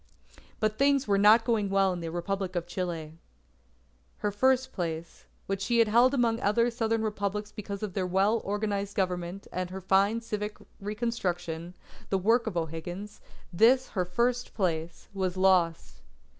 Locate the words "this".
13.53-13.89